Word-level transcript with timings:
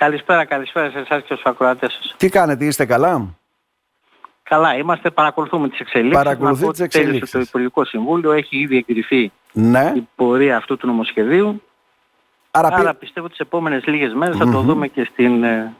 Καλησπέρα, 0.00 0.44
καλησπέρα 0.44 0.90
σε 0.90 0.98
εσάς 0.98 1.18
και 1.22 1.34
στους 1.34 1.42
ακροατές 1.44 1.92
σας. 1.92 2.14
Τι 2.18 2.28
κάνετε, 2.28 2.64
είστε 2.64 2.84
καλά; 2.86 3.34
Καλά, 4.42 4.76
είμαστε, 4.76 5.10
παρακολουθούμε 5.10 5.68
τις 5.68 5.80
εξελίξεις. 5.80 6.16
Παρακολουθείτε 6.22 6.70
τις 6.70 6.80
εξελίξεις. 6.80 7.30
Το 7.30 7.38
Υπουργικό 7.38 7.84
Συμβούλιο 7.84 8.32
έχει 8.32 8.56
ήδη 8.56 8.76
εγκριθεί 8.88 9.32
Ναι. 9.52 9.92
η 9.96 10.08
πορεία 10.16 10.56
αυτού 10.56 10.76
του 10.76 10.86
νομοσχεδίου. 10.86 11.62
Άρα, 12.50 12.68
Άρα 12.72 12.90
πι- 12.90 12.98
πιστεύω 12.98 13.28
τις 13.28 13.38
επόμενες 13.38 13.84
λίγες 13.86 14.12
μέρες 14.14 14.36
θα 14.36 14.50
το 14.50 14.60
δούμε 14.60 14.88
και 14.88 15.08
στην, 15.12 15.44
ε, 15.44 15.74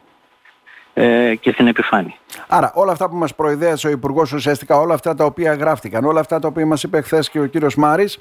ε, 0.94 1.34
και 1.34 1.52
στην 1.52 1.66
επιφάνεια. 1.66 2.14
Άρα 2.48 2.72
όλα 2.74 2.92
αυτά 2.92 3.08
που 3.08 3.16
μας 3.16 3.34
προειδέασε 3.34 3.86
ο 3.86 3.90
Υπουργός 3.90 4.32
ουσιαστικά, 4.32 4.76
όλα 4.78 4.94
αυτά 4.94 5.14
τα 5.14 5.24
οποία 5.24 5.54
γράφτηκαν, 5.54 6.04
όλα 6.04 6.20
αυτά 6.20 6.38
τα 6.38 6.48
οποία 6.48 6.66
μας 6.66 6.82
είπε 6.82 7.00
χθες 7.00 7.30
και 7.30 7.40
ο 7.40 7.46
κύριος 7.46 7.74
Μάρης, 7.76 8.18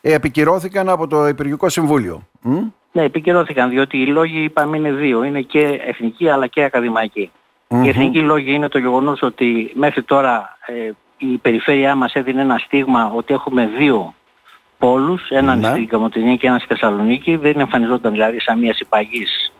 ε, 0.00 0.12
επικυρώθηκαν 0.14 0.88
από 0.88 1.06
το 1.06 1.26
Υπουργικό 1.28 1.68
Συμβούλιο. 1.68 2.28
Μ; 2.40 2.58
Ναι, 2.98 3.04
επικυρώθηκαν 3.04 3.70
διότι 3.70 3.98
οι 3.98 4.06
λόγοι 4.06 4.42
είπαμε 4.42 4.76
είναι 4.76 4.92
δύο. 4.92 5.22
Είναι 5.24 5.40
και 5.40 5.80
εθνικοί 5.86 6.28
αλλά 6.28 6.46
και 6.46 6.62
ακαδημαϊκοί. 6.62 7.30
Οι 7.68 7.88
εθνικοί 7.88 8.20
λόγοι 8.20 8.52
είναι 8.52 8.68
το 8.68 8.78
γεγονός 8.78 9.22
ότι 9.22 9.72
μέχρι 9.74 10.02
τώρα 10.02 10.58
ε, 10.66 10.90
η 11.16 11.38
περιφέρειά 11.38 11.94
μας 11.94 12.12
έδινε 12.12 12.40
ένα 12.40 12.58
στίγμα 12.58 13.12
ότι 13.14 13.34
έχουμε 13.34 13.70
δύο 13.78 14.14
πόλους, 14.78 15.28
έναν 15.30 15.58
Ναι. 15.58 15.68
στην 15.68 15.88
Καμωτινή 15.88 16.38
και 16.38 16.46
έναν 16.46 16.58
στη 16.58 16.68
Θεσσαλονίκη. 16.68 17.36
Δεν 17.36 17.60
εμφανιζόταν 17.60 18.12
δηλαδή 18.12 18.40
σαν 18.40 18.58
μια 18.58 18.74
συμπαγής 18.74 19.52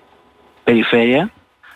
περιφέρεια. 0.65 1.31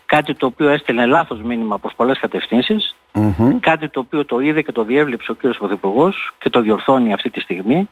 Κάτι 0.07 0.35
το 0.35 0.47
οποίο 0.47 0.69
έστελνε 0.69 1.07
λάθος 1.07 1.41
μήνυμα 1.43 1.79
προς 1.79 1.93
πολλές 1.97 2.19
κατευθύνσεις. 2.19 2.97
Μμμ. 3.13 3.59
Κάτι 3.61 3.89
το 3.89 4.01
οποίο 4.01 4.25
το 4.25 4.41
είδε 4.41 4.63
και 4.63 4.73
το 4.73 4.85
διέβλεψε 4.85 5.31
ο 5.31 5.35
κύριος 5.35 5.59
Πρωθυπουργός 5.59 6.33
και 6.39 6.51
το 6.51 6.61
διορθώνει 6.61 7.13
αυτή 7.13 7.31
τη 7.31 7.41
στιγμή. 7.41 7.89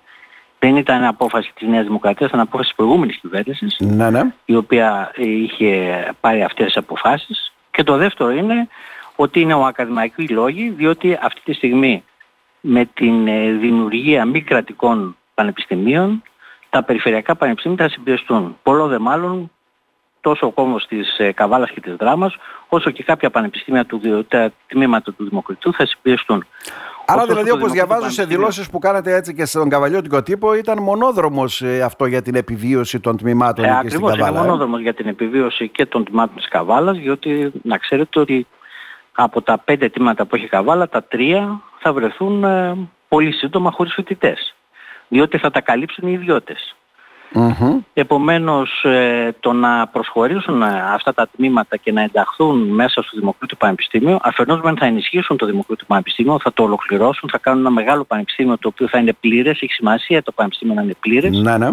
Δεν 0.62 0.76
ήταν 0.76 1.04
απόφαση 1.04 1.52
της 1.54 1.68
Νέας 1.68 1.84
Δημοκρατίας, 1.84 2.28
ήταν 2.28 2.40
απόφαση 2.40 2.68
της 2.68 2.76
προηγούμενης 2.76 3.16
κυβέρνησης 3.16 3.76
Ναι, 3.78 4.10
ναι. 4.10 4.22
η 4.44 4.54
οποία 4.54 5.10
ε, 5.14 5.28
είχε 5.28 6.14
πάρει 6.20 6.42
αυτές 6.42 6.66
τις 6.66 6.76
αποφάσεις. 6.76 7.52
Και 7.70 7.82
το 7.82 7.96
δεύτερο 7.96 8.30
είναι 8.30 8.68
ότι 9.16 9.40
είναι 9.40 9.54
ο 9.54 9.64
ακαδημαϊκοί 9.64 10.28
λόγοι, 10.28 10.68
διότι 10.68 11.18
αυτή 11.22 11.40
τη 11.44 11.52
στιγμή 11.52 12.04
με 12.60 12.84
την 12.84 13.28
ε, 13.28 13.50
δημιουργία 13.52 14.24
μη 14.24 14.42
κρατικών 14.42 15.16
πανεπιστημίων, 15.34 16.22
τα 16.70 16.82
περιφερειακά 16.82 17.34
πανεπιστήμια 17.36 17.84
θα 17.84 17.88
συμπιεστούν. 17.90 18.56
Πολλό 18.62 18.86
δε 18.86 18.98
μάλλον 18.98 19.50
τόσο 20.20 20.46
ο 20.46 20.50
κόμβος 20.50 20.86
της 20.86 21.18
ε, 21.18 21.32
Καβάλας 21.32 21.70
και 21.70 21.80
της 21.80 21.94
Δράμας, 21.96 22.36
όσο 22.68 22.90
και 22.90 23.02
κάποια 23.02 23.30
πανεπιστήμια 23.30 23.84
του 23.84 23.98
διο- 23.98 24.24
τα 24.28 24.52
τμήματα 24.66 25.12
του 25.12 25.24
Δημοκρατικού 25.28 25.72
θα 25.72 25.86
συμπιεστούν. 25.86 26.46
Άρα 27.12 27.20
Ωστόσο, 27.22 27.26
δηλαδή 27.26 27.48
το 27.48 27.54
όπως 27.54 27.72
Δημοκρατικό 27.72 27.72
διαβάζω 27.72 28.00
σε 28.00 28.16
Πανεπιστήμιο- 28.16 28.38
δηλώσεις 28.38 28.70
που 28.70 28.78
κάνατε 28.78 29.14
έτσι 29.14 29.34
και 29.34 29.44
στον 29.44 29.68
καβαλιώτικο 29.68 30.22
τύπο 30.22 30.54
ήταν 30.54 30.82
μονόδρομος 30.82 31.62
ε, 31.62 31.82
αυτό 31.82 32.06
για 32.06 32.22
την 32.22 32.34
επιβίωση 32.34 33.00
των 33.00 33.16
τμήματων 33.16 33.64
Ε, 33.64 33.68
εκεί 33.68 33.76
στην 33.76 33.86
ακριβώς, 33.88 34.12
είναι 34.14 34.22
Καβάλα. 34.22 34.38
ε; 34.38 34.42
μονόδρομος 34.46 34.80
για 34.80 34.94
την 34.94 35.06
επιβίωση 35.06 35.68
και 35.68 35.86
των 35.86 36.04
τμήματων 36.04 36.36
της 36.36 36.48
Καβάλας, 36.48 36.98
διότι 36.98 37.52
να 37.62 37.78
ξέρετε 37.78 38.20
ότι 38.20 38.46
από 39.14 39.42
τα 39.42 39.58
πέντε 39.58 39.88
τμήματα 39.88 40.24
που 40.26 40.34
έχει 40.36 40.44
η 40.44 40.48
Καβάλα, 40.48 40.88
τα 40.88 41.02
τρία 41.04 41.60
θα 41.78 41.92
βρεθούν 41.92 42.44
ε, 42.44 42.76
πολύ 43.08 43.32
σύντομα 43.32 43.70
χωρίς 43.70 43.92
φοιτητές. 43.94 44.54
Διότι 45.08 45.38
θα 45.38 45.50
τα 45.50 45.60
καλύψουν 45.60 46.08
οι 46.08 46.12
ιδιώτες. 46.12 46.74
Μμμ. 47.32 47.78
Επομένως, 47.92 48.84
ε, 48.84 49.34
το 49.40 49.52
να 49.52 49.86
προσχωρήσουν 49.86 50.62
ε, 50.62 50.82
αυτά 50.92 51.14
τα 51.14 51.28
τμήματα 51.36 51.76
και 51.76 51.92
να 51.92 52.02
ενταχθούν 52.02 52.58
μέσα 52.58 53.02
στο 53.02 53.18
Δημοκρίτιο 53.18 53.56
Πανεπιστήμιο, 53.56 54.18
αφενός 54.22 54.60
μεν 54.60 54.76
θα 54.76 54.86
ενισχύσουν 54.86 55.36
το 55.36 55.46
Δημοκρίτιο 55.46 55.86
Πανεπιστήμιο, 55.88 56.38
θα 56.42 56.52
το 56.52 56.62
ολοκληρώσουν, 56.62 57.28
θα 57.28 57.38
κάνουν 57.38 57.60
ένα 57.60 57.70
μεγάλο 57.70 58.04
πανεπιστήμιο 58.04 58.58
το 58.58 58.68
οποίο 58.68 58.88
θα 58.88 58.98
είναι 58.98 59.12
πλήρες, 59.12 59.60
έχει 59.60 59.72
σημασία 59.72 60.22
το 60.22 60.32
πανεπιστήμιο 60.32 60.74
να 60.74 60.82
είναι 60.82 60.94
πλήρες. 61.00 61.38
Ναι, 61.38 61.58
ναι. 61.58 61.70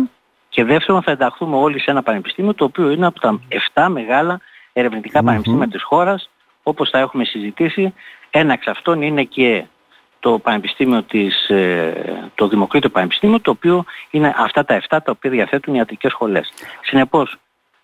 Και 0.49 0.63
δεύτερον 0.63 1.01
θα 1.01 1.11
ενταχθούμε 1.11 1.55
όλοι 1.55 1.79
σε 1.79 1.91
ένα 1.91 2.03
πανεπιστήμιο 2.03 2.53
το 2.53 2.63
οποίο 2.63 2.89
είναι 2.89 3.05
από 3.05 3.19
τα 3.19 3.39
7 3.73 3.87
μεγάλα 3.89 4.39
ερευνητικά 4.73 5.23
πανεπιστήμια 5.23 5.67
της 5.67 5.83
χώρας 5.83 6.29
όπως 6.63 6.89
θα 6.89 6.99
έχουμε 6.99 7.23
συζητήσει. 7.23 7.93
Ένα 8.29 8.53
εξ 8.53 8.67
αυτών 8.67 9.01
είναι 9.01 9.23
και 9.23 9.63
το 10.31 10.39
πανεπιστήμιο 10.39 11.03
της, 11.03 11.49
ε, 11.49 12.29
το 12.35 12.47
Δημοκρίτιο 12.47 12.89
Πανεπιστήμιο 12.89 13.39
το 13.39 13.51
οποίο 13.51 13.83
είναι 14.09 14.33
αυτά 14.37 14.65
τα 14.65 14.73
7 14.73 15.01
τα 15.03 15.11
οποία 15.11 15.31
διαθέτουν 15.31 15.73
οι 15.73 15.77
ιατρικές 15.77 16.11
σχολές. 16.11 16.53
Συνεπώς 16.81 17.35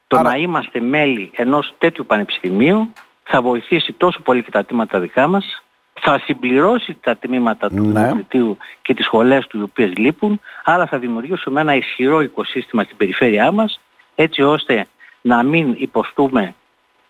το 0.08 0.18
Άρα- 0.18 0.30
να 0.30 0.36
είμαστε 0.36 0.80
μέλη 0.80 1.32
ενός 1.36 1.74
τέτοιου 1.78 2.06
πανεπιστημίου 2.06 2.94
θα 3.24 3.42
βοηθήσει 3.42 3.94
τόσο 3.94 4.20
πολύ 4.22 4.44
και 4.44 4.52
τα 4.52 4.66
τμήματα 4.66 5.00
δικά 5.00 5.28
μας 5.28 5.64
θα 6.02 6.20
συμπληρώσει 6.24 6.98
τα 7.02 7.18
τμήματα 7.18 7.70
του 7.70 7.76
Ναι. 7.76 7.82
Δημοκρατίου 7.82 8.58
και 8.82 8.94
τις 8.94 9.06
σχολές 9.06 9.48
του 9.48 9.60
οι 9.60 9.62
οποίες 9.62 9.92
λείπουν, 9.98 10.40
άρα 10.64 10.86
θα 10.88 10.98
δημιουργήσουμε 10.98 11.62
ένα 11.62 11.76
ισχυρό 11.76 12.22
οικοσύστημα 12.22 12.84
στην 12.84 12.98
περιφέρειά 12.98 13.52
μας, 13.52 13.80
έτσι 14.16 14.42
ώστε 14.42 14.86
να 15.22 15.44
μην 15.44 15.76
υποστούμε 15.78 16.56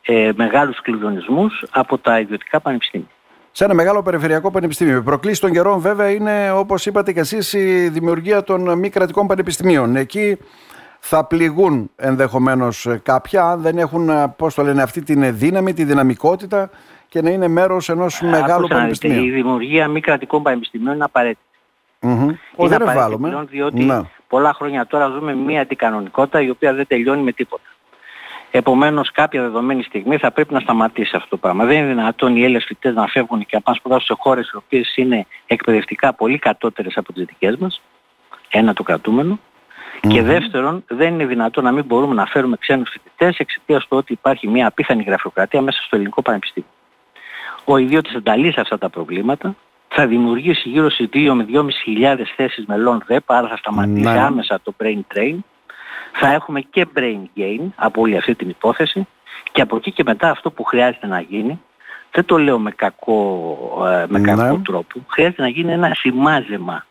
ε, 0.05 0.31
μεγάλους 0.35 0.81
κλειδονισμούς 0.81 1.63
από 1.71 1.97
τα 1.97 2.19
ιδιωτικά 2.19 2.59
πανεπιστήμια. 2.59 3.07
Σε 3.55 3.63
ένα 3.63 3.73
μεγάλο 3.73 4.01
περιφερειακό 4.01 4.51
πανεπιστήμιο. 4.51 4.97
Η 4.97 5.01
προκλήση 5.01 5.41
των 5.41 5.51
καιρών, 5.51 5.79
βέβαια, 5.79 6.09
είναι 6.09 6.51
όπως 6.51 6.85
είπατε 6.85 7.13
και 7.13 7.19
εσείς 7.19 7.53
η 7.53 7.89
δημιουργία 7.89 8.43
των 8.43 8.77
μη 8.77 8.89
κρατικών 8.89 9.27
πανεπιστημίων. 9.27 9.95
Εκεί 9.95 10.37
θα 10.99 11.25
πληγούν 11.25 11.89
ενδεχομένως 11.95 12.87
κάποια, 13.03 13.45
αν 13.45 13.61
δεν 13.61 13.77
έχουν, 13.77 14.09
πώς 14.35 14.53
το 14.53 14.63
λένε, 14.63 14.81
αυτή 14.81 15.01
την 15.01 15.37
δύναμη, 15.37 15.73
τη 15.73 15.83
δυναμικότητα 15.83 16.69
και 17.07 17.21
να 17.21 17.29
είναι 17.29 17.47
μέρος 17.47 17.89
ενός 17.89 18.21
μεγάλου 18.21 18.41
Άκουσα 18.43 18.55
να 18.55 18.61
δείτε, 18.61 18.73
πανεπιστημίου. 18.75 19.23
Η 19.25 19.29
δημιουργία 19.31 19.87
μη 19.87 19.99
κρατικών 20.01 20.43
πανεπιστημίων 20.43 20.95
είναι 20.95 21.03
απαραίτητη. 21.03 21.39
Μμμ. 21.99 22.11
Ο, 22.11 22.17
είναι 22.23 22.33
δεν 22.55 22.63
απαραίτητη 22.63 22.89
ευάλωμε. 22.97 23.27
πλέον, 23.29 23.47
διότι 23.49 23.83
Ναι. 23.83 24.01
πολλά 24.27 24.53
χρόνια 24.53 24.85
τώρα 24.87 25.07
ζούμε 25.07 25.35
μια 25.35 25.61
αντικανονικότητα 25.61 26.41
η 26.41 26.49
οποία 26.49 26.73
δεν 26.73 26.87
τελειώνει 26.87 27.21
με 27.21 27.31
τίποτα. 27.31 27.63
Επομένως 28.55 29.11
κάποια 29.11 29.41
δεδομένη 29.41 29.83
στιγμή 29.83 30.17
θα 30.17 30.31
πρέπει 30.31 30.53
να 30.53 30.59
σταματήσει 30.59 31.15
αυτό 31.15 31.29
το 31.29 31.37
πράγμα. 31.37 31.65
Δεν 31.65 31.77
είναι 31.77 31.87
δυνατόν 31.87 32.35
οι 32.35 32.43
Έλληνες 32.43 32.63
φοιτητές 32.65 32.93
να 32.93 33.07
φεύγουν 33.07 33.39
και 33.39 33.47
να 33.51 33.61
πάνε 33.61 33.77
σπουδάσουν 33.77 34.05
σε 34.05 34.13
χώρες 34.21 34.49
οι 34.49 34.55
οποίες 34.55 34.95
είναι 34.95 35.25
εκπαιδευτικά 35.45 36.13
πολύ 36.13 36.37
κατώτερες 36.39 36.97
από 36.97 37.13
τις 37.13 37.25
δικές 37.25 37.55
μας. 37.57 37.81
Ένα 38.49 38.73
το 38.73 38.83
κρατούμενο. 38.83 39.39
Και 40.07 40.21
δεύτερον, 40.21 40.83
δεν 40.87 41.13
είναι 41.13 41.25
δυνατόν 41.25 41.63
να 41.63 41.71
μην 41.71 41.85
μπορούμε 41.85 42.13
να 42.13 42.25
φέρουμε 42.25 42.55
ξένους 42.59 42.89
φοιτητές 42.89 43.37
εξαιτίας 43.37 43.87
του 43.87 43.97
ότι 43.97 44.13
υπάρχει 44.13 44.47
μια 44.47 44.67
απίθανη 44.67 45.03
γραφειοκρατία 45.03 45.61
μέσα 45.61 45.81
στο 45.81 45.95
ελληνικό 45.95 46.21
πανεπιστήμιο. 46.21 46.69
Ο 47.65 47.77
ιδιώτης 47.77 48.13
θα 48.13 48.21
τα 48.21 48.35
λύσει 48.35 48.59
αυτά 48.59 48.77
τα 48.77 48.89
προβλήματα, 48.89 49.55
θα 49.87 50.07
δημιουργήσει 50.07 50.69
γύρω 50.69 50.89
στις 50.89 51.09
2 51.13 51.33
με 51.33 51.43
2.500 51.43 51.69
χιλιάδες 51.83 52.33
θέσεις 52.35 52.65
μελών 52.65 53.03
ΔΕΠ, 53.07 53.31
άρα 53.31 53.47
θα 53.47 53.57
σταματήσει 53.57 53.99
Ναι. 53.99 54.19
άμεσα 54.19 54.59
το 54.63 54.73
brain 54.83 54.99
drain. 55.15 55.35
Θα 56.15 56.33
έχουμε 56.33 56.61
και 56.61 56.85
brain 56.97 57.39
gain 57.39 57.67
από 57.75 58.01
όλη 58.01 58.17
αυτή 58.17 58.35
την 58.35 58.49
υπόθεση 58.49 59.07
και 59.51 59.61
από 59.61 59.75
εκεί 59.75 59.91
και 59.91 60.03
μετά 60.05 60.29
αυτό 60.29 60.51
που 60.51 60.63
χρειάζεται 60.63 61.07
να 61.07 61.19
γίνει, 61.19 61.61
δεν 62.11 62.25
το 62.25 62.37
λέω 62.37 62.59
με 62.59 62.71
κακό, 62.71 63.47
ε, 63.87 64.05
με 64.09 64.19
Ναι. 64.19 64.33
κακό 64.35 64.57
τρόπο, 64.57 64.99
χρειάζεται 65.07 65.41
να 65.41 65.47
γίνει 65.47 65.71
ένα 65.71 65.91
σημάζεμα 65.93 66.85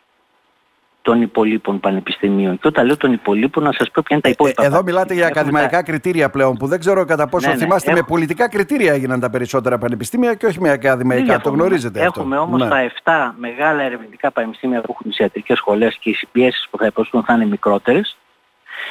των 1.01 1.21
υπολείπων 1.21 1.79
πανεπιστημίων. 1.79 2.59
Και 2.59 2.67
όταν 2.67 2.85
λέω 2.85 2.97
των 2.97 3.13
υπολείπων, 3.13 3.63
να 3.63 3.71
σας 3.71 3.91
πω 3.91 4.01
ποια 4.05 4.15
είναι 4.15 4.21
τα 4.21 4.29
υπόλοιπα. 4.29 4.63
Ε, 4.63 4.65
Εδώ 4.65 4.83
μιλάτε 4.83 5.13
για 5.13 5.21
πανεπιστήμια. 5.23 5.41
Έχουμε 5.41 5.59
ακαδημαϊκά 5.59 5.91
κριτήρια 5.91 6.29
πλέον 6.29 6.57
που 6.57 6.67
δεν 6.67 6.79
ξέρω 6.79 7.05
κατά 7.05 7.27
πόσο 7.27 7.47
Ναι, 7.47 7.53
ναι, 7.53 7.59
θυμάστε 7.59 7.91
με 7.91 7.97
έχω- 7.97 8.07
πολιτικά 8.07 8.49
κριτήρια 8.49 8.93
έγιναν 8.93 9.19
τα 9.19 9.29
περισσότερα 9.29 9.77
πανεπιστήμια 9.77 10.33
και 10.33 10.45
όχι 10.45 10.59
με 10.61 10.67
Δεν 10.69 10.77
ακαδημαϊκά. 10.79 11.25
Το 11.25 11.31
διαφωνούμε. 11.31 11.61
γνωρίζετε 11.63 11.99
αυτό. 12.05 12.19
Έχουμε 12.19 12.37
όμως 12.37 12.61
Ναι. 12.61 12.69
τα 12.69 12.79
7 12.79 13.33
μεγάλα 13.37 13.81
ερευνητικά 13.83 14.31
πανεπιστήμια 14.31 14.81
που 14.81 14.91
έχουν 14.91 15.09
τις 15.09 15.17
ιατρικές 15.19 15.57
σχολές 15.57 15.97
και 15.99 16.09
οι 16.09 16.13
συμπιέσεις 16.13 16.67
που 16.71 16.77
θα 16.77 16.85
υποστούν 16.85 17.23
θα 17.23 17.33
είναι 17.33 17.45
μικρότερες. 17.45 18.17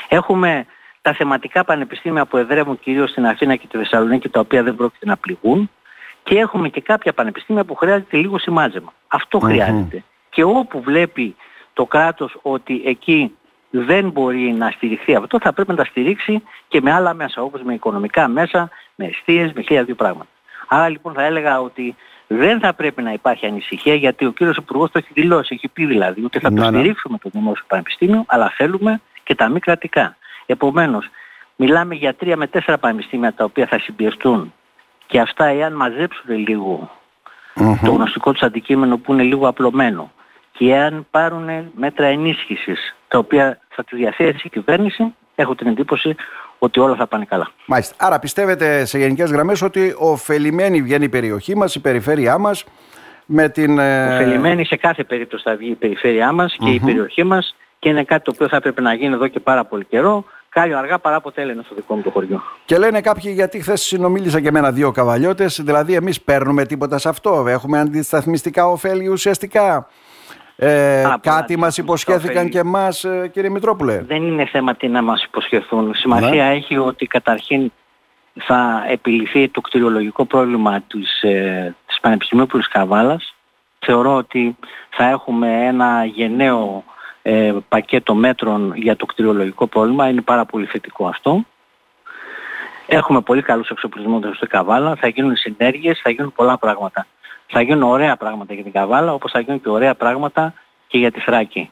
Έχουμε 0.09 0.67
τα 1.03 1.13
θεματικά 1.13 1.65
πανεπιστήμια 1.65 2.25
που 2.27 2.37
εδρεύουν 2.37 2.79
κυρίως 2.81 3.11
στην 3.11 3.27
Αθήνα 3.27 3.57
και 3.57 3.67
τη 3.67 3.77
Θεσσαλονίκη 3.79 4.29
τα 4.29 4.41
οποία 4.41 4.63
δεν 4.63 4.75
πρόκειται 4.77 5.07
να 5.07 5.17
πληγούν. 5.17 5.71
Και 6.23 6.39
έχουμε 6.39 6.69
και 6.69 6.81
κάποια 6.81 7.13
πανεπιστήμια 7.13 7.65
που 7.65 7.75
χρειάζεται 7.75 8.17
λίγο 8.17 8.39
σημάζεμα. 8.39 8.93
Αυτό 9.09 9.39
Μμμ. 9.39 9.47
χρειάζεται. 9.49 10.03
Και 10.31 10.43
όπου 10.43 10.81
βλέπει 10.83 11.37
το 11.73 11.85
κράτος 11.87 12.37
ότι 12.43 12.83
εκεί 12.85 13.37
δεν 13.71 14.11
μπορεί 14.11 14.53
να 14.53 14.71
στηριχθεί 14.71 15.15
αυτό, 15.15 15.39
θα 15.41 15.53
πρέπει 15.53 15.71
να 15.71 15.77
τα 15.77 15.85
στηρίξει 15.85 16.43
και 16.69 16.81
με 16.81 16.93
άλλα 16.93 17.15
μέσα, 17.15 17.43
όπως 17.43 17.63
με 17.63 17.75
οικονομικά 17.75 18.29
μέσα, 18.29 18.71
με 18.95 19.05
αιστείες, 19.07 19.53
με 19.53 19.63
χίλια 19.63 19.85
δύο 19.85 19.95
πράγματα. 19.95 20.29
Άρα 20.69 20.89
λοιπόν 20.89 21.13
θα 21.13 21.23
έλεγα 21.23 21.61
ότι 21.61 21.97
δεν 22.27 22.61
θα 22.61 22.75
πρέπει 22.75 23.03
να 23.03 23.13
υπάρχει 23.13 23.47
ανησυχία 23.47 23.95
γιατί 23.95 24.25
ο 24.25 24.31
κύριος 24.33 24.57
Υπουργός 24.57 24.91
το 24.91 24.99
έχει 24.99 25.09
δηλώσει, 25.13 25.55
έχει 25.55 25.69
πει 25.69 25.87
δηλαδή 25.87 26.25
ότι 26.25 26.39
θα 26.39 26.49
το 26.49 26.55
Ναι, 26.55 26.71
ναι. 26.71 26.79
στηρίξουμε 26.79 27.19
το 27.19 27.29
Δημόσιο 27.33 27.65
Πανεπιστήμιο, 27.69 28.25
αλλά 28.27 28.53
θέλουμε 28.57 29.01
και 29.25 29.35
τα 29.35 29.49
μη 29.49 29.59
κρατικά. 29.59 30.17
Επομένως, 30.47 31.11
μιλάμε 31.57 31.95
για 31.95 32.15
τρία 32.15 32.37
με 32.37 32.47
τέσσερα 32.47 32.79
πανεπιστήμια 32.79 33.33
τα 33.33 33.45
οποία 33.45 33.67
θα 33.67 33.79
συμπιεστούν 33.79 34.53
και 35.07 35.21
αυτά 35.21 35.45
εάν 35.45 35.73
μαζέψουν 35.73 36.37
λίγο 36.37 36.91
Μμμ. 37.55 37.79
το 37.85 37.91
γνωστικό 37.91 38.33
τους 38.33 38.43
αντικείμενο 38.43 38.97
που 38.99 39.13
είναι 39.13 39.23
λίγο 39.23 39.49
απλωμένο 39.49 40.13
και 40.53 40.73
εάν 40.73 41.07
πάρουν 41.11 41.49
μέτρα 41.77 42.07
ενίσχυσης 42.07 42.97
τα 43.09 43.19
οποία 43.19 43.59
θα 43.69 43.85
τη 43.85 43.97
διαθέσει 43.97 44.41
η 44.43 44.49
κυβέρνηση, 44.49 45.15
έχω 45.35 45.55
την 45.55 45.67
εντύπωση 45.67 46.15
ότι 46.59 46.81
όλα 46.81 46.95
θα 46.95 47.07
πάνε 47.07 47.25
καλά. 47.25 47.51
Μάλιστα. 47.67 47.95
Άρα 47.99 48.19
πιστεύετε 48.19 48.85
σε 48.85 48.99
γενικές 48.99 49.31
γραμμές 49.31 49.63
ότι 49.63 49.95
ωφελημένη 49.99 50.83
βγαίνει 50.83 51.05
η 51.05 51.09
περιοχή 51.09 51.57
μας, 51.57 51.75
η 51.75 51.81
περιφέρειά 51.81 52.39
μας 52.39 52.65
με 53.27 53.49
την... 53.49 53.79
ε, 53.79 54.15
Ωφελημένη 54.15 54.65
σε 54.65 54.77
κάθε 54.77 55.05
περίπτωση 55.05 55.43
θα 55.43 55.57
βγει 55.57 55.71
η 55.71 55.75
περιφέρειά 55.75 56.33
μας 56.33 56.57
και 56.59 56.71
η 56.71 56.81
περιοχή 56.81 57.25
μας 57.25 57.57
και 57.83 57.89
είναι 57.89 58.05
κάτι 58.05 58.25
το 58.25 58.31
οποίο 58.35 58.49
θα 58.49 58.57
έπρεπε 58.57 58.81
να 58.81 58.95
γίνει 58.95 59.15
εδώ 59.15 59.29
και 59.29 59.41
πάρα 59.41 59.65
πολύ 59.65 59.85
καιρό. 59.85 60.25
Κάλιο 60.49 60.79
αργά 60.79 60.99
παρά 60.99 61.21
ποτέ 61.21 61.45
λένε 61.45 61.63
στο 61.65 61.75
δικό 61.75 61.95
μου 61.95 62.03
το 62.03 62.11
χωριό. 62.11 62.43
Και 62.65 62.79
λένε 62.79 63.01
κάποιοι 63.01 63.33
γιατί 63.35 63.61
χθες 63.61 63.81
συνομίλησα 63.81 64.41
και 64.41 64.51
με 64.51 64.59
ένα 64.59 64.73
δύο 64.73 64.91
καβαλιώτες, 64.91 65.61
δηλαδή 65.63 65.95
εμείς 65.95 66.21
παίρνουμε 66.21 66.65
τίποτα 66.65 66.99
σε 66.99 67.09
αυτό. 67.09 67.45
Έχουμε 67.49 67.79
αντισταθμιστικά 67.79 68.67
ωφέλη 68.69 69.09
ουσιαστικά. 69.09 69.89
Ε, 70.57 71.05
κάτι 71.21 71.57
μας 71.57 71.79
υποσχέθηκαν 71.79 72.49
και 72.49 72.59
εμάς, 72.59 73.05
ε, 73.05 73.31
κύριε 73.33 73.51
Μητρόπουλε. 73.51 74.03
Δεν 74.07 74.23
είναι 74.23 74.47
θέμα 74.47 74.75
τι 74.75 74.89
να 74.89 75.03
μας 75.03 75.25
υποσχεθούν. 75.25 75.95
Σημασία 75.95 76.45
ναι. 76.45 76.55
έχει 76.55 76.77
ότι 76.77 77.07
καταρχήν 77.07 77.73
θα 78.35 78.85
επιληθεί 78.89 79.49
το 79.49 79.61
κτηριολογικό 79.61 80.25
πρόβλημα 80.25 80.81
της, 80.81 81.23
ε, 81.23 81.75
της 81.87 82.01
Πανεπιστημίου 82.01 82.47
Καβάλας. 82.71 83.35
Θεωρώ 83.79 84.17
ότι 84.17 84.57
θα 84.91 85.05
έχουμε 85.05 85.67
ένα 85.67 86.05
γενναίο 86.05 86.85
ε, 87.23 87.55
πακέτο 87.69 88.15
μέτρων 88.15 88.73
για 88.77 88.97
το 88.97 89.07
κτηριολογικό 89.07 89.67
πρόβλημα. 89.67 90.09
Είναι 90.09 90.21
πάρα 90.21 90.45
πολύ 90.45 90.67
θετικό 90.67 91.07
αυτό. 91.07 91.45
Έχουμε 92.87 93.21
πολύ 93.21 93.43
καλούς 93.43 93.69
εξοπλισμούς 93.69 94.37
στο 94.37 94.47
Καβάλα, 94.47 94.97
θα 94.97 95.09
γίνουν 95.09 95.37
συνέργειες, 95.37 96.01
θα 96.03 96.11
γίνουν 96.11 96.33
πολλά 96.33 96.59
πράγματα. 96.59 97.07
Θα 97.47 97.61
γίνουν 97.61 97.83
ωραία 97.83 98.17
πράγματα 98.17 98.55
για 98.55 98.63
την 98.63 98.73
Καβάλα, 98.73 99.13
όπως 99.15 99.31
θα 99.31 99.41
γίνουν 99.41 99.63
και 99.63 99.69
ωραία 99.69 99.95
πράγματα 99.95 100.55
και 100.87 100.99
για 100.99 101.11
τη 101.11 101.21
Θράκη. 101.21 101.71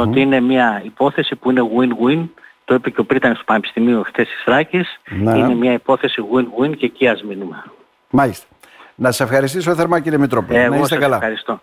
ότι 0.00 0.20
είναι 0.20 0.40
μια 0.40 0.82
υπόθεση 0.84 1.36
που 1.36 1.50
είναι 1.50 1.62
win-win. 1.76 2.28
Το 2.64 2.74
είπε 2.74 2.90
και 2.90 3.00
ο 3.00 3.04
Πρίτανης 3.04 3.38
του 3.38 3.44
Πανεπιστημίου 3.44 4.02
χθες 4.02 4.26
της 4.26 4.42
Θράκης. 4.44 5.00
Ναι. 5.08 5.38
Είναι 5.38 5.54
μια 5.54 5.72
υπόθεση 5.72 6.22
win-win 6.34 6.76
και 6.76 6.86
εκεί 6.86 7.08
ας 7.08 7.22
μείνουμε. 7.22 7.64
Μάλιστα. 8.10 8.46
Να 8.94 9.10
σας 9.10 9.20
ευχαριστήσω 9.20 9.74
θερμά 9.74 10.00
κύριε 10.00 10.18
Μητρόπουλο. 10.18 10.58
Ε, 10.58 10.68
να 10.68 10.76
είστε 10.76 10.96
καλά. 10.96 11.16
Ευχαριστώ. 11.16 11.60